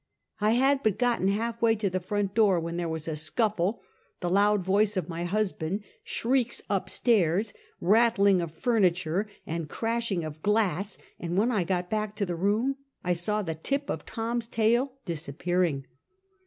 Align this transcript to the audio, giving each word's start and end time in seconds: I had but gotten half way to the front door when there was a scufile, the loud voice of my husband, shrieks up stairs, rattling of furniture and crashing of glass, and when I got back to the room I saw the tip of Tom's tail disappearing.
I 0.39 0.53
had 0.53 0.81
but 0.81 0.97
gotten 0.97 1.27
half 1.27 1.61
way 1.61 1.75
to 1.75 1.87
the 1.87 1.99
front 1.99 2.33
door 2.33 2.59
when 2.59 2.75
there 2.75 2.89
was 2.89 3.07
a 3.07 3.15
scufile, 3.15 3.81
the 4.19 4.31
loud 4.31 4.65
voice 4.65 4.97
of 4.97 5.07
my 5.09 5.25
husband, 5.25 5.83
shrieks 6.03 6.59
up 6.71 6.89
stairs, 6.89 7.53
rattling 7.79 8.41
of 8.41 8.51
furniture 8.51 9.27
and 9.45 9.69
crashing 9.69 10.23
of 10.23 10.41
glass, 10.41 10.97
and 11.19 11.37
when 11.37 11.51
I 11.51 11.63
got 11.65 11.91
back 11.91 12.15
to 12.15 12.25
the 12.25 12.33
room 12.35 12.77
I 13.03 13.13
saw 13.13 13.43
the 13.43 13.53
tip 13.53 13.91
of 13.91 14.03
Tom's 14.03 14.47
tail 14.47 14.93
disappearing. 15.05 15.85